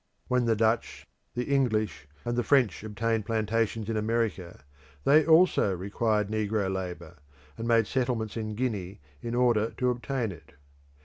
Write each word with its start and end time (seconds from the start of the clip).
When 0.27 0.45
the 0.45 0.55
Dutch, 0.55 1.05
the 1.35 1.43
English, 1.43 2.07
and 2.25 2.35
the 2.35 2.41
French 2.41 2.83
obtained 2.83 3.27
plantations 3.27 3.87
in 3.87 3.95
America, 3.95 4.63
they 5.03 5.23
also 5.27 5.75
required 5.75 6.27
negro 6.29 6.73
labour, 6.73 7.17
and 7.55 7.67
made 7.67 7.85
settlements 7.85 8.35
in 8.35 8.55
Guinea 8.55 8.99
in 9.21 9.35
order 9.35 9.69
to 9.77 9.91
obtain 9.91 10.31
it. 10.31 10.53